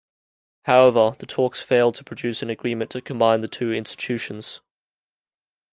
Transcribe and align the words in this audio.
However, 0.63 1.15
the 1.19 1.27
talks 1.27 1.61
failed 1.61 1.93
to 1.93 2.03
produce 2.03 2.41
an 2.41 2.49
agreement 2.49 2.89
to 2.89 3.01
combine 3.03 3.41
the 3.41 3.47
two 3.47 3.71
institutions. 3.71 4.59